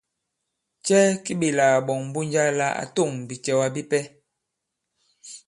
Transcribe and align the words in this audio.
Cɛ 0.85 0.99
ki 1.23 1.33
ɓèlà 1.39 1.65
kàɓɔ̀ŋ 1.73 1.99
Mbunja 2.07 2.43
la 2.59 2.67
à 2.81 2.83
tôŋ 2.95 3.09
bìcɛ̀wa 3.27 3.67
bipɛ? 3.75 3.99